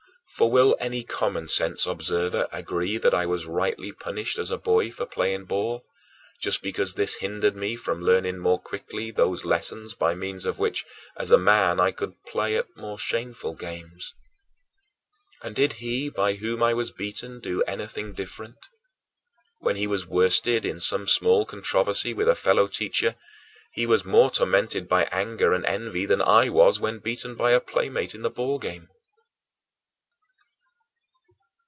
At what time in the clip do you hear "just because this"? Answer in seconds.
6.41-7.15